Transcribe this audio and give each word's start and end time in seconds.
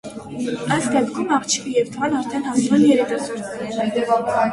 Այս 0.75 0.85
դեպքում 0.93 1.27
աղջիկը 1.35 1.73
և 1.73 1.91
տղան 1.97 2.15
արդեն 2.21 2.47
հասուն 2.47 2.87
երիտասարդներ 2.87 4.01
են։ 4.01 4.49